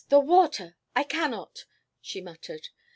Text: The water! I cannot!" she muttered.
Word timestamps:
The 0.09 0.19
water! 0.19 0.77
I 0.95 1.03
cannot!" 1.03 1.65
she 2.01 2.21
muttered. 2.21 2.69